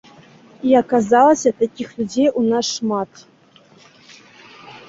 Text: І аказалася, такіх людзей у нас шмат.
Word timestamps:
І 0.69 0.71
аказалася, 0.79 1.49
такіх 1.61 1.91
людзей 1.99 2.27
у 2.41 2.43
нас 2.51 2.73
шмат. 2.79 3.11